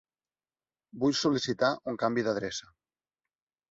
[1.03, 2.77] Vull sol·licitar un canvi d'adreça.